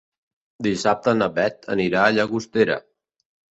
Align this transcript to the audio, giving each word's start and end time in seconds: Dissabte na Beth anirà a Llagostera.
Dissabte 0.67 1.13
na 1.19 1.27
Beth 1.37 1.69
anirà 1.75 2.07
a 2.07 2.17
Llagostera. 2.17 2.81